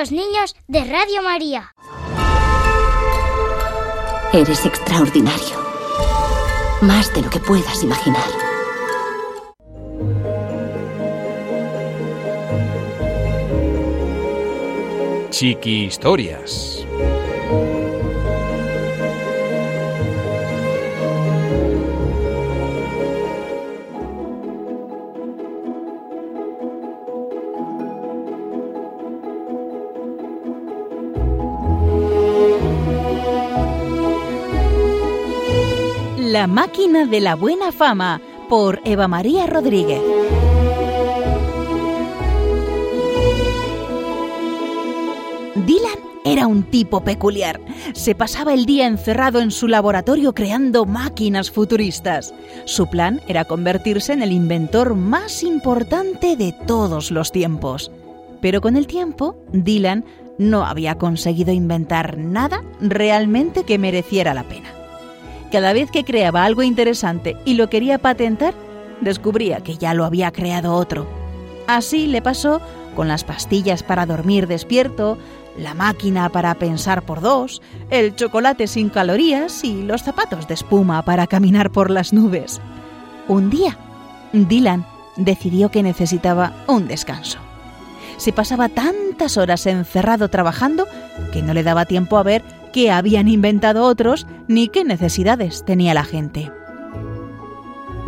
[0.00, 1.74] Los niños de Radio María.
[4.32, 5.58] Eres extraordinario.
[6.80, 8.24] Más de lo que puedas imaginar.
[15.28, 16.79] Chiqui Historias.
[36.60, 38.20] Máquina de la buena fama
[38.50, 40.02] por Eva María Rodríguez.
[45.54, 47.62] Dylan era un tipo peculiar.
[47.94, 52.34] Se pasaba el día encerrado en su laboratorio creando máquinas futuristas.
[52.66, 57.90] Su plan era convertirse en el inventor más importante de todos los tiempos.
[58.42, 60.04] Pero con el tiempo, Dylan
[60.36, 64.79] no había conseguido inventar nada realmente que mereciera la pena.
[65.50, 68.54] Cada vez que creaba algo interesante y lo quería patentar,
[69.00, 71.08] descubría que ya lo había creado otro.
[71.66, 72.60] Así le pasó
[72.94, 75.18] con las pastillas para dormir despierto,
[75.56, 77.60] la máquina para pensar por dos,
[77.90, 82.60] el chocolate sin calorías y los zapatos de espuma para caminar por las nubes.
[83.26, 83.76] Un día,
[84.32, 84.86] Dylan
[85.16, 87.38] decidió que necesitaba un descanso.
[88.16, 90.86] Se pasaba tantas horas encerrado trabajando
[91.32, 95.94] que no le daba tiempo a ver qué habían inventado otros ni qué necesidades tenía
[95.94, 96.50] la gente.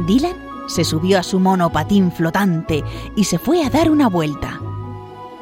[0.06, 0.36] Dylan
[0.68, 2.84] se subió a su monopatín flotante
[3.16, 4.60] y se fue a dar una vuelta.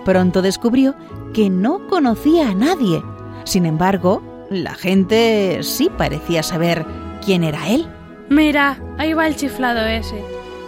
[0.04, 0.94] Pronto descubrió
[1.32, 3.02] que no conocía a nadie.
[3.44, 6.84] Sin embargo, la gente sí parecía saber
[7.24, 7.86] quién era él.
[8.28, 10.22] Mira, ahí va el chiflado ese.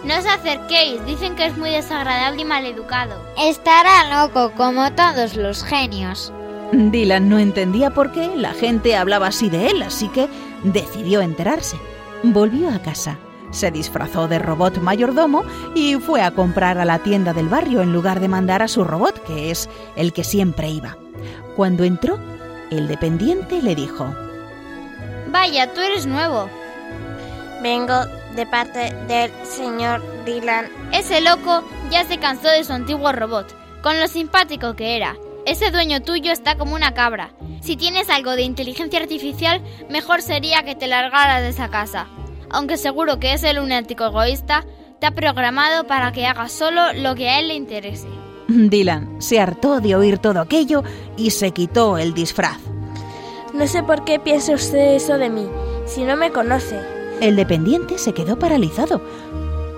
[0.05, 3.15] No os acerquéis, dicen que es muy desagradable y maleducado.
[3.37, 6.33] Estará loco como todos los genios.
[6.73, 10.27] Dylan no entendía por qué la gente hablaba así de él, así que
[10.63, 11.77] decidió enterarse.
[12.23, 13.19] Volvió a casa,
[13.51, 15.43] se disfrazó de robot mayordomo
[15.75, 18.83] y fue a comprar a la tienda del barrio en lugar de mandar a su
[18.83, 20.97] robot, que es el que siempre iba.
[21.55, 22.17] Cuando entró,
[22.71, 24.13] el dependiente le dijo,
[25.27, 26.49] Vaya, tú eres nuevo.
[27.61, 28.05] Vengo
[28.35, 30.67] de parte del señor Dylan.
[30.91, 33.53] Ese loco ya se cansó de su antiguo robot,
[33.83, 35.15] con lo simpático que era.
[35.45, 37.33] Ese dueño tuyo está como una cabra.
[37.61, 42.07] Si tienes algo de inteligencia artificial, mejor sería que te largaras de esa casa.
[42.49, 44.63] Aunque seguro que ese lunático egoísta
[44.99, 48.07] te ha programado para que hagas solo lo que a él le interese.
[48.47, 50.83] Dylan se hartó de oír todo aquello
[51.17, 52.59] y se quitó el disfraz.
[53.53, 55.47] No sé por qué piensa usted eso de mí,
[55.85, 56.79] si no me conoce.
[57.19, 59.01] El dependiente se quedó paralizado.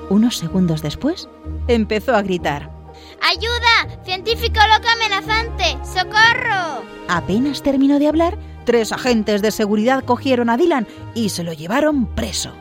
[0.09, 1.28] Unos segundos después,
[1.68, 2.74] empezó a gritar.
[3.22, 4.03] ¡Ayuda!
[4.03, 5.78] ¡Científico loco amenazante!
[5.84, 6.84] ¡Socorro!
[7.07, 12.05] Apenas terminó de hablar, tres agentes de seguridad cogieron a Dylan y se lo llevaron
[12.07, 12.51] preso.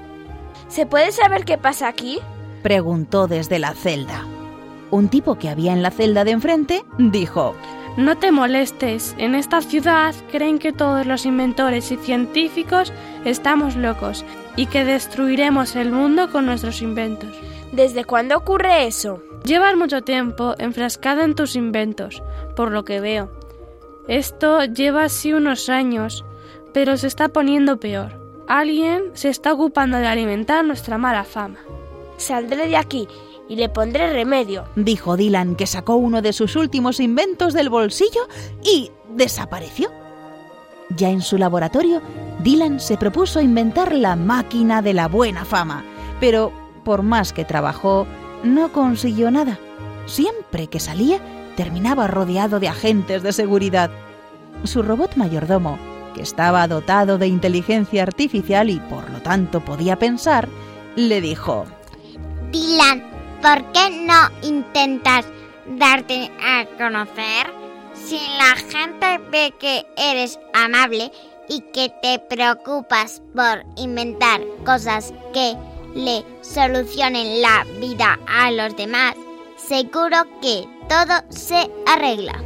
[0.68, 2.18] ¿Se puede saber qué pasa aquí?
[2.62, 4.24] Preguntó desde la celda.
[4.90, 7.54] Un tipo que había en la celda de enfrente dijo,
[7.96, 12.92] No te molestes, en esta ciudad creen que todos los inventores y científicos
[13.24, 14.24] estamos locos
[14.56, 17.30] y que destruiremos el mundo con nuestros inventos.
[17.72, 19.20] ¿Desde cuándo ocurre eso?
[19.44, 22.22] Llevas mucho tiempo enfrascado en tus inventos,
[22.56, 23.30] por lo que veo.
[24.08, 26.24] Esto lleva así unos años,
[26.72, 28.18] pero se está poniendo peor.
[28.48, 31.58] Alguien se está ocupando de alimentar nuestra mala fama.
[32.16, 33.06] Saldré de aquí
[33.46, 38.26] y le pondré remedio, dijo Dylan, que sacó uno de sus últimos inventos del bolsillo
[38.62, 39.90] y desapareció.
[40.96, 42.00] Ya en su laboratorio,
[42.42, 45.84] Dylan se propuso inventar la máquina de la buena fama,
[46.18, 46.50] pero
[46.82, 48.06] por más que trabajó,
[48.44, 49.58] no consiguió nada.
[50.06, 51.20] Siempre que salía,
[51.56, 53.90] terminaba rodeado de agentes de seguridad.
[54.64, 55.78] Su robot mayordomo,
[56.14, 60.48] que estaba dotado de inteligencia artificial y por lo tanto podía pensar,
[60.96, 61.64] le dijo,
[62.52, 63.02] Dylan,
[63.42, 65.24] ¿por qué no intentas
[65.78, 67.52] darte a conocer?
[67.94, 71.10] Si la gente ve que eres amable
[71.48, 75.56] y que te preocupas por inventar cosas que
[75.94, 79.14] le solucionen la vida a los demás,
[79.56, 82.42] seguro que todo se arregla.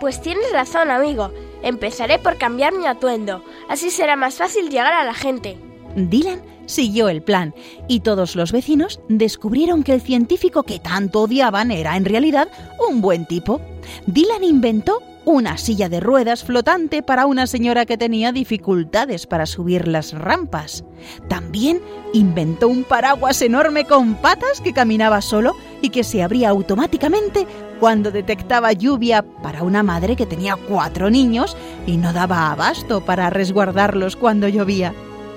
[0.00, 1.30] Pues tienes razón, amigo.
[1.62, 3.44] Empezaré por cambiar mi atuendo.
[3.68, 5.56] Así será más fácil llegar a la gente.
[5.94, 7.54] Dylan siguió el plan
[7.86, 12.48] y todos los vecinos descubrieron que el científico que tanto odiaban era en realidad
[12.88, 13.60] un buen tipo.
[14.06, 19.86] Dylan inventó una silla de ruedas flotante para una señora que tenía dificultades para subir
[19.86, 20.84] las rampas.
[21.28, 21.80] También
[22.12, 27.46] inventó un paraguas enorme con patas que caminaba solo y que se abría automáticamente
[27.78, 31.56] cuando detectaba lluvia para una madre que tenía cuatro niños
[31.86, 34.94] y no daba abasto para resguardarlos cuando llovía.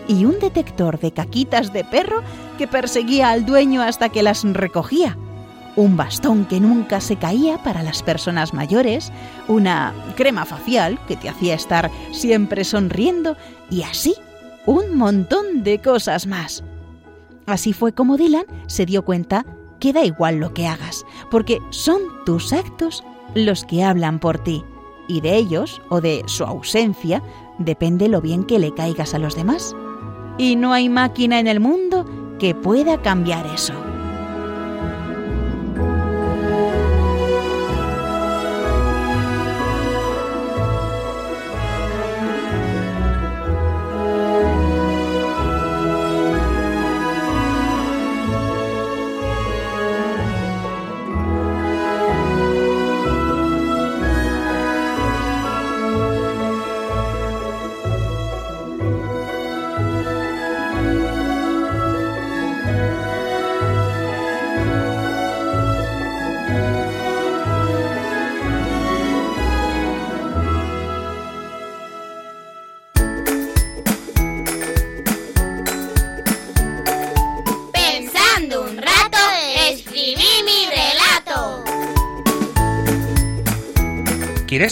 [0.08, 2.22] Y un detector de caquitas de perro
[2.58, 5.18] que perseguía al dueño hasta que las recogía
[5.76, 9.12] un bastón que nunca se caía para las personas mayores,
[9.48, 13.36] una crema facial que te hacía estar siempre sonriendo
[13.70, 14.16] y así
[14.66, 16.64] un montón de cosas más.
[17.46, 19.46] Así fue como Dylan se dio cuenta
[19.80, 23.04] que da igual lo que hagas, porque son tus actos
[23.36, 24.64] los que hablan por ti,
[25.08, 27.22] y de ellos o de su ausencia
[27.60, 29.76] depende lo bien que le caigas a los demás.
[30.38, 32.06] Y no hay máquina en el mundo
[32.40, 33.74] que pueda cambiar eso.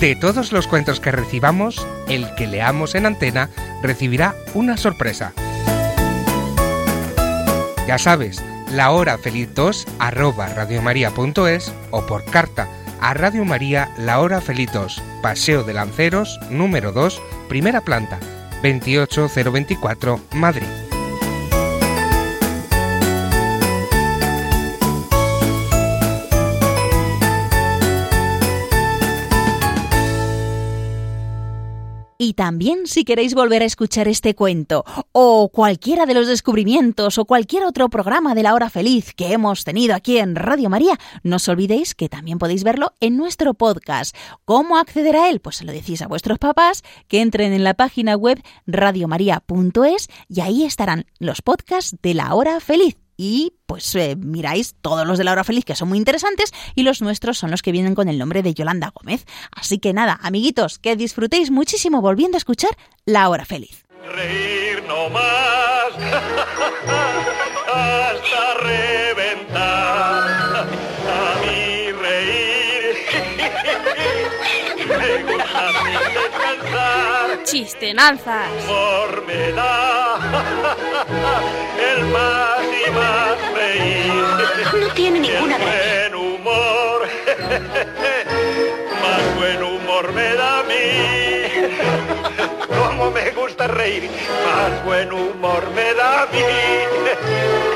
[0.00, 3.48] De todos los cuentos que recibamos, el que leamos en antena
[3.82, 5.32] recibirá una sorpresa.
[7.86, 12.68] Ya sabes, la hora feliz 2 arroba radiomaria.es o por carta
[13.00, 18.18] a Radio María La Hora Feliz 2, Paseo de Lanceros, número 2, primera planta,
[18.62, 20.85] 28024, Madrid.
[32.36, 37.64] También si queréis volver a escuchar este cuento o cualquiera de los descubrimientos o cualquier
[37.64, 41.48] otro programa de la hora feliz que hemos tenido aquí en Radio María, no os
[41.48, 44.14] olvidéis que también podéis verlo en nuestro podcast.
[44.44, 45.40] ¿Cómo acceder a él?
[45.40, 50.40] Pues se lo decís a vuestros papás que entren en la página web radiomaria.es y
[50.40, 55.24] ahí estarán los podcasts de la hora feliz y pues eh, miráis todos los de
[55.24, 58.08] la hora feliz que son muy interesantes y los nuestros son los que vienen con
[58.08, 59.26] el nombre de Yolanda Gómez.
[59.50, 62.70] Así que nada, amiguitos, que disfrutéis muchísimo volviendo a escuchar
[63.04, 63.84] La Hora Feliz.
[64.14, 65.92] Reír no más
[67.74, 70.66] hasta reventar.
[71.08, 72.96] A mí reír
[74.86, 75.72] me gusta
[76.14, 77.42] descansar.
[77.44, 78.50] Chistenanzas.
[79.26, 80.16] Me da
[81.96, 82.04] el
[83.54, 84.80] reír.
[84.80, 87.08] No tiene ninguna El buen humor,
[89.02, 90.74] más buen humor me da a mí.
[92.68, 94.10] Como me gusta reír,
[94.44, 97.75] más buen humor me da a mí.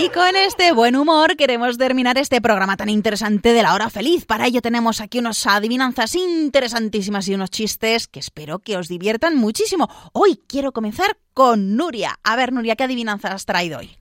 [0.00, 4.26] Y con este buen humor queremos terminar este programa tan interesante de la hora feliz.
[4.26, 9.34] Para ello tenemos aquí unas adivinanzas interesantísimas y unos chistes que espero que os diviertan
[9.34, 9.88] muchísimo.
[10.12, 12.16] Hoy quiero comenzar con Nuria.
[12.22, 13.98] A ver, Nuria, ¿qué adivinanzas has traído hoy?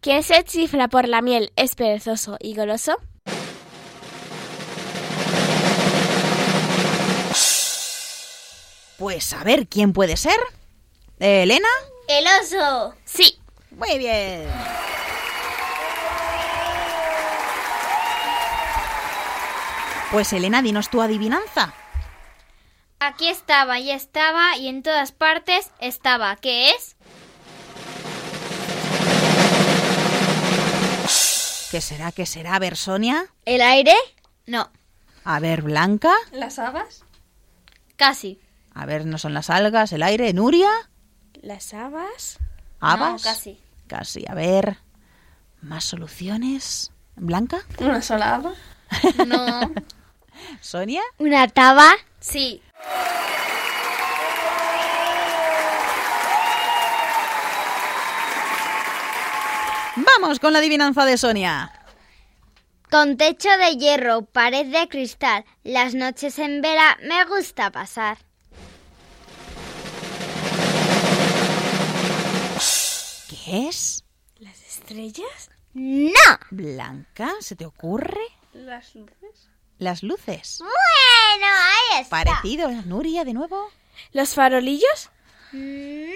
[0.00, 2.96] ¿Quién se chifla por la miel es perezoso y goloso?
[8.98, 10.38] Pues a ver, ¿quién puede ser?
[11.18, 11.68] ¿Eh, ¿Elena?
[12.06, 12.94] El oso.
[13.04, 13.36] Sí.
[13.72, 14.46] Muy bien.
[20.10, 21.72] Pues Elena, dinos tu adivinanza.
[22.98, 26.36] Aquí estaba y estaba y en todas partes estaba.
[26.36, 26.96] ¿Qué es?
[31.70, 32.10] ¿Qué será?
[32.12, 32.56] ¿Qué será?
[32.56, 33.26] A ver, Sonia.
[33.44, 33.94] ¿El aire?
[34.46, 34.70] No,
[35.24, 36.12] A ver, Blanca.
[36.32, 37.04] ¿Las habas?
[37.96, 38.40] casi.
[38.74, 40.32] A ver, no son las algas, el aire.
[40.32, 40.70] Nuria.
[41.42, 42.38] ¿Las habas?
[42.80, 43.24] ¿Habas?
[43.24, 43.60] No, casi.
[43.86, 44.24] Casi.
[44.28, 44.78] A ver.
[45.60, 46.90] ¿Más soluciones?
[47.16, 47.58] ¿Blanca?
[47.78, 48.52] ¿Una sola haba?
[49.26, 49.72] No.
[50.60, 51.02] ¿Sonia?
[51.18, 51.90] ¿Una taba?
[52.20, 52.62] Sí.
[59.96, 61.72] Vamos con la adivinanza de Sonia.
[62.90, 68.18] Con techo de hierro, pared de cristal, las noches en vela me gusta pasar.
[73.28, 74.04] ¿Qué es?
[74.38, 75.50] ¿Las estrellas?
[75.72, 76.12] ¡No!
[76.50, 78.24] Blanca, ¿se te ocurre?
[78.52, 79.50] ¿Las luces?
[79.80, 80.58] Las luces.
[80.60, 82.10] Bueno, ahí está.
[82.24, 83.70] Parecido, Nuria, de nuevo.
[84.12, 85.10] ¿Los farolillos?
[85.52, 86.10] Mm,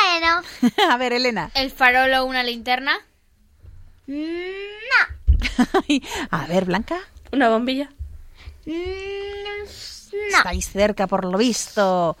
[0.00, 0.42] bueno.
[0.90, 1.50] A ver, Elena.
[1.54, 2.96] ¿El farol o una linterna?
[4.06, 4.16] No.
[6.30, 6.98] A ver, Blanca.
[7.32, 7.90] ¿Una bombilla?
[8.66, 8.72] Mm,
[10.32, 10.36] No.
[10.38, 12.16] Estáis cerca, por lo visto.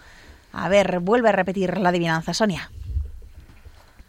[0.52, 2.70] A ver, vuelve a repetir la adivinanza, Sonia.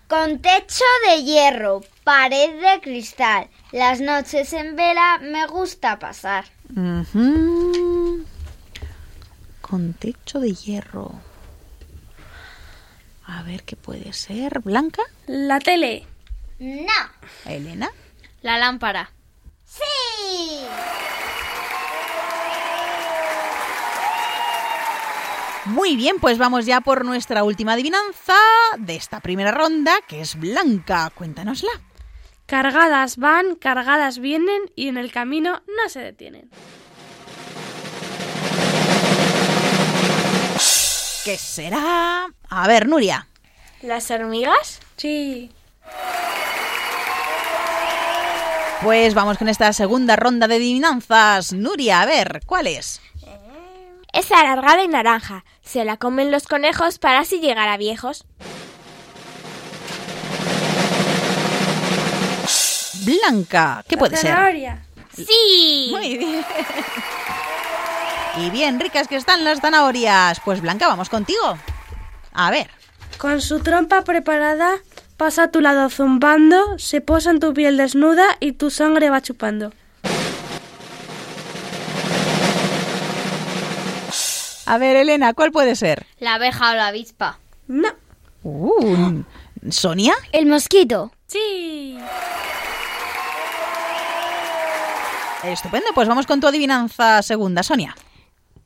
[0.08, 6.46] Con techo de hierro, pared de cristal, las noches en vela me gusta pasar.
[9.60, 11.12] Con techo de hierro.
[13.26, 14.60] A ver qué puede ser.
[14.60, 15.02] ¿Blanca?
[15.26, 16.06] ¿La tele?
[16.60, 16.94] No.
[17.46, 17.90] ¿Elena?
[18.44, 19.12] La lámpara.
[19.66, 19.82] Sí.
[25.66, 28.36] Muy bien, pues vamos ya por nuestra última adivinanza
[28.78, 31.12] de esta primera ronda, que es Blanca.
[31.16, 31.72] Cuéntanosla.
[32.46, 36.50] Cargadas van, cargadas vienen y en el camino no se detienen.
[41.24, 42.28] ¿Qué será?
[42.50, 43.28] A ver, Nuria.
[43.82, 44.80] ¿Las hormigas?
[44.96, 45.52] Sí.
[48.84, 51.52] Pues vamos con esta segunda ronda de adivinanzas.
[51.52, 53.02] Nuria, a ver, ¿cuál es?
[54.14, 55.44] Es alargada y naranja.
[55.64, 58.26] Se la comen los conejos para así llegar a viejos.
[63.06, 64.32] Blanca, ¿qué puede ser?
[64.32, 64.84] Zanahoria.
[65.16, 65.90] Sí.
[65.92, 66.46] Muy bien.
[68.38, 70.42] Y bien ricas que están las zanahorias.
[70.44, 71.58] Pues Blanca, vamos contigo.
[72.34, 72.70] A ver.
[73.18, 74.80] Con su trompa preparada,
[75.16, 79.22] pasa a tu lado zumbando, se posa en tu piel desnuda y tu sangre va
[79.22, 79.72] chupando.
[84.66, 86.06] A ver, Elena, ¿cuál puede ser?
[86.20, 87.40] La abeja o la avispa.
[87.68, 87.90] No.
[88.44, 89.24] Uh,
[89.70, 90.14] ¿Sonia?
[90.32, 91.12] El mosquito.
[91.28, 91.98] Sí.
[95.48, 97.96] Estupendo, pues vamos con tu adivinanza segunda, Sonia.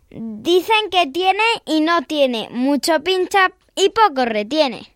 [0.10, 4.92] Dicen que tiene y no tiene, mucho pincha y poco retiene.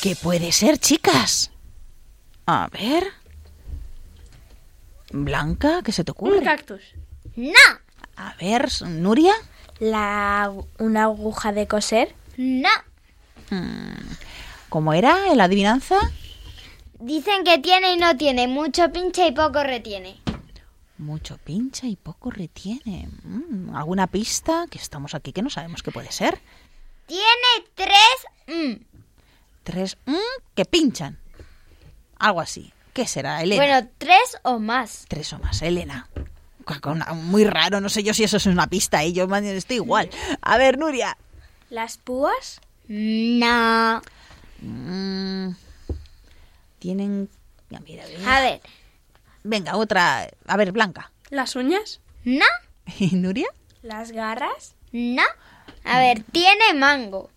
[0.00, 1.50] ¿Qué puede ser, chicas?
[2.46, 3.04] A ver.
[5.12, 6.38] Blanca, ¿qué se te ocurre?
[6.38, 6.80] Un cactus.
[7.36, 7.52] No.
[8.16, 9.34] A ver, Nuria.
[9.78, 12.14] La, una aguja de coser.
[12.36, 12.68] No.
[13.50, 14.14] Mm,
[14.68, 15.98] ¿Cómo era la adivinanza?
[17.00, 20.20] Dicen que tiene y no tiene, mucho pincha y poco retiene.
[20.98, 23.08] Mucho pincha y poco retiene.
[23.22, 24.66] Mm, ¿Alguna pista?
[24.70, 26.38] Que estamos aquí que no sabemos qué puede ser.
[27.06, 27.24] Tiene
[27.74, 27.96] tres...
[28.46, 28.84] mm.
[29.62, 30.14] Tres mm,
[30.54, 31.18] que pinchan.
[32.18, 32.72] Algo así.
[32.92, 33.64] ¿Qué será, Elena?
[33.64, 35.06] Bueno, tres o más.
[35.08, 36.08] Tres o más, Elena.
[37.14, 39.12] Muy raro, no sé yo si eso es una pista, ¿eh?
[39.12, 40.10] yo estoy igual.
[40.42, 41.16] A ver, Nuria.
[41.70, 42.60] ¿Las púas?
[42.88, 44.02] No.
[44.60, 45.50] Mm,
[46.80, 47.30] tienen...
[47.68, 48.36] ya, mira, mira.
[48.36, 48.60] A ver.
[49.44, 50.28] Venga, otra.
[50.46, 51.12] A ver, Blanca.
[51.28, 52.00] ¿Las uñas?
[52.24, 52.46] No.
[52.98, 53.48] ¿Y Nuria?
[53.82, 54.74] ¿Las garras?
[54.90, 55.22] No.
[55.84, 57.30] A ver, tiene mango.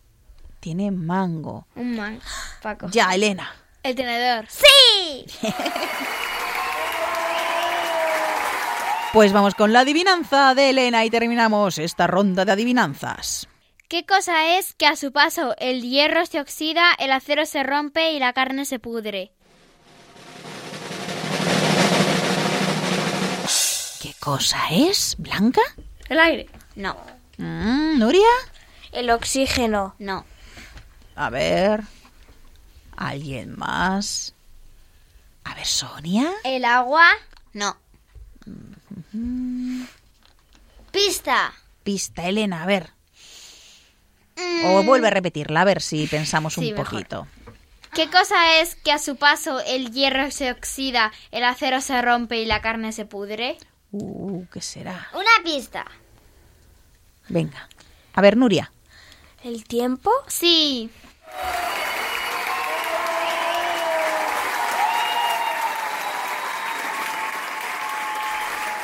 [0.59, 1.67] Tiene mango.
[1.75, 2.21] Un mango.
[2.61, 2.87] Paco.
[2.89, 3.53] Ya, Elena.
[3.83, 4.47] El tenedor.
[4.49, 5.25] ¡Sí!
[9.13, 13.47] Pues vamos con la adivinanza de Elena y terminamos esta ronda de adivinanzas.
[13.93, 18.13] ¿Qué cosa es que a su paso el hierro se oxida, el acero se rompe
[18.13, 19.31] y la carne se pudre?
[24.01, 25.61] ¿Qué cosa es, Blanca?
[26.09, 26.49] El aire.
[26.75, 26.97] No.
[27.37, 28.31] Mm, ¿Nuria?
[28.91, 29.93] El oxígeno.
[29.99, 30.25] No.
[31.15, 31.83] A ver.
[32.97, 34.33] ¿Alguien más?
[35.43, 36.31] A ver, Sonia.
[36.43, 37.05] El agua.
[37.53, 37.77] No.
[40.91, 41.53] Pista.
[41.83, 42.89] Pista, Elena, a ver.
[44.65, 46.85] O vuelve a repetirla, a ver si pensamos un mejor.
[46.85, 47.27] poquito.
[47.93, 52.37] ¿Qué cosa es que a su paso el hierro se oxida, el acero se rompe
[52.37, 53.57] y la carne se pudre?
[53.91, 55.09] Uh, ¿qué será?
[55.13, 55.85] Una pista.
[57.29, 57.69] Venga.
[58.13, 58.71] A ver, Nuria.
[59.43, 60.11] ¿El tiempo?
[60.27, 60.89] Sí.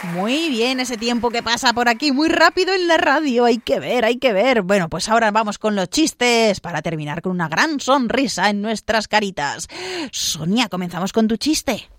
[0.03, 3.45] Muy bien, ese tiempo que pasa por aquí muy rápido en la radio.
[3.45, 4.61] Hay que ver, hay que ver.
[4.61, 9.07] Bueno, pues ahora vamos con los chistes para terminar con una gran sonrisa en nuestras
[9.07, 9.67] caritas.
[10.11, 11.89] Sonia, comenzamos con tu chiste.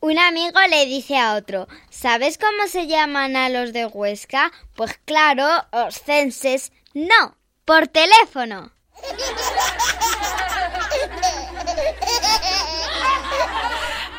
[0.00, 4.52] Un amigo le dice a otro, ¿sabes cómo se llaman a los de Huesca?
[4.74, 6.72] Pues claro, oscenses.
[6.92, 8.72] No, por teléfono.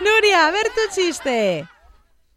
[0.02, 1.68] Nuria, a ver tu chiste.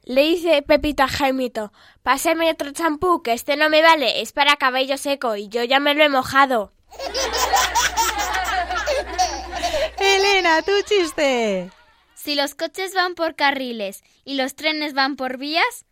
[0.08, 1.70] Le dice Pepito a Jaimito,
[2.02, 5.80] pásame otro champú, que este no me vale, es para cabello seco y yo ya
[5.80, 6.72] me lo he mojado.
[9.98, 11.70] Elena, tu chiste.
[12.14, 15.84] Si los coches van por carriles y los trenes van por vías,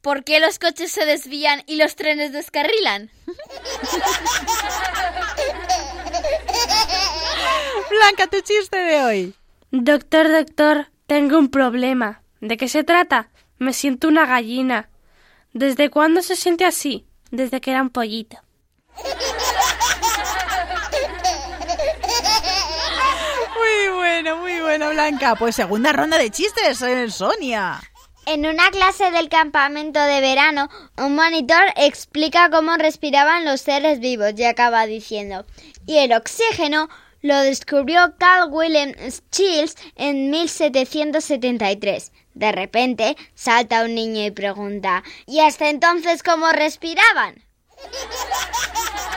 [0.00, 3.12] ¿por qué los coches se desvían y los trenes descarrilan?
[7.88, 9.32] Blanca, tu chiste de hoy.
[9.70, 12.24] Doctor, doctor, tengo un problema.
[12.40, 13.30] ¿De qué se trata?
[13.60, 14.88] Me siento una gallina.
[15.52, 17.04] ¿Desde cuándo se siente así?
[17.30, 18.38] Desde que era un pollito.
[23.58, 25.36] Muy bueno, muy bueno, Blanca.
[25.36, 27.82] Pues segunda ronda de chistes, eh, Sonia.
[28.24, 34.32] En una clase del campamento de verano, un monitor explica cómo respiraban los seres vivos
[34.38, 35.44] y acaba diciendo,
[35.84, 36.88] y el oxígeno
[37.22, 42.12] lo descubrió Carl Wilhelm Schills en 1773.
[42.34, 47.42] De repente salta un niño y pregunta, ¿y hasta entonces cómo respiraban?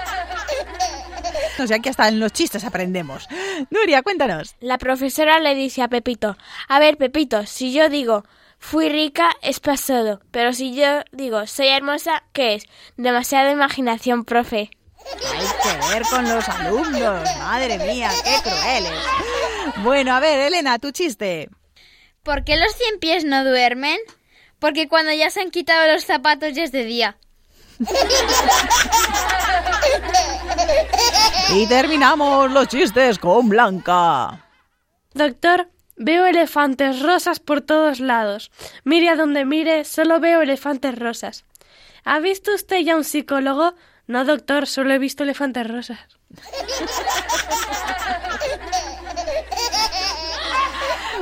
[1.60, 3.28] O sea que hasta en los chistes aprendemos.
[3.70, 4.56] Nuria, cuéntanos.
[4.60, 6.36] La profesora le dice a Pepito,
[6.68, 8.24] a ver Pepito, si yo digo
[8.58, 12.66] fui rica es pasado, pero si yo digo soy hermosa, ¿qué es?
[12.98, 14.72] Demasiada imaginación, profe.
[15.64, 17.38] Que ver con los alumnos.
[17.40, 19.00] Madre mía, qué crueles.
[19.78, 21.50] Bueno, a ver, Elena, tu chiste.
[22.24, 23.98] ¿Por qué los cien pies no duermen?
[24.60, 27.18] Porque cuando ya se han quitado los zapatos ya es de día.
[31.50, 34.46] Y terminamos los chistes con Blanca.
[35.14, 38.52] Doctor, veo elefantes rosas por todos lados.
[38.84, 41.46] Mire a donde mire, solo veo elefantes rosas.
[42.06, 43.76] ¿Ha visto usted ya un psicólogo?
[44.08, 46.00] No, doctor, solo he visto elefantes rosas.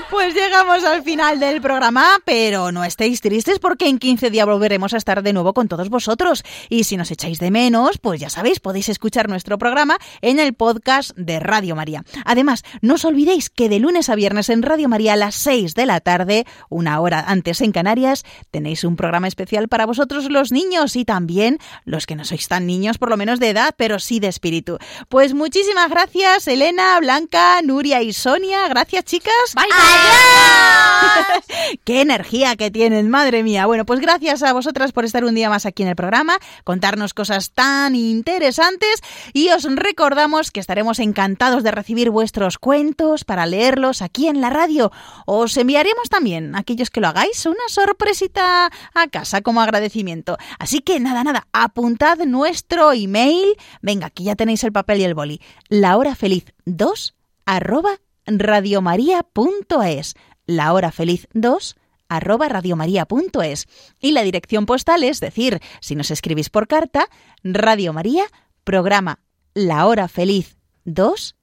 [0.10, 4.94] Pues llegamos al final del programa, pero no estéis tristes porque en 15 días volveremos
[4.94, 6.44] a estar de nuevo con todos vosotros.
[6.70, 10.54] Y si nos echáis de menos, pues ya sabéis, podéis escuchar nuestro programa en el
[10.54, 12.04] podcast de Radio María.
[12.26, 15.76] Además, no os olvidéis que de lunes a viernes en Radio María a las 6
[15.76, 20.52] de la tarde, una hora antes en Canarias, tenéis un programa especial para vosotros los
[20.52, 24.00] niños y también los que no sois tan niños, por lo menos de edad, pero
[24.00, 24.78] sí de espíritu.
[25.10, 28.68] Pues muchísimas gracias, Elena, Blanca, Nuria y Sonia.
[28.68, 29.56] Gracias, chicas.
[31.84, 33.66] ¡Qué energía que tienen, madre mía!
[33.66, 37.14] Bueno, pues gracias a vosotras por estar un día más aquí en el programa, contarnos
[37.14, 39.02] cosas tan interesantes
[39.34, 44.50] y os recordamos que estaremos encantados de recibir vuestros cuentos para leerlos aquí en la
[44.50, 44.92] radio.
[45.26, 50.38] Os enviaremos también, aquellos que lo hagáis, una sorpresita a casa como agradecimiento.
[50.60, 53.56] Así que nada, nada, apuntad nuestro email.
[53.82, 55.42] Venga, aquí ya tenéis el papel y el boli.
[55.70, 57.16] La hora feliz 2
[57.46, 60.16] arroba radiomaria.es.
[60.46, 61.76] La hora feliz 2
[62.10, 63.68] arroba radiomaria.es.
[64.00, 67.08] Y la dirección postal es decir, si nos escribís por carta,
[67.44, 68.26] Radio María,
[68.64, 69.20] programa
[69.54, 71.36] La hora feliz 2,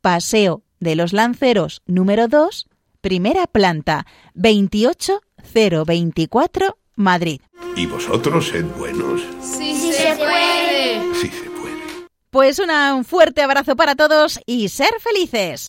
[0.00, 2.66] Paseo de los Lanceros número 2,
[3.00, 7.40] primera planta, 28024, Madrid.
[7.76, 9.20] ¿Y vosotros sed buenos?
[9.42, 11.14] Sí, sí se puede.
[11.14, 11.76] Sí se puede.
[12.30, 15.68] Pues una- un fuerte abrazo para todos y ser felices.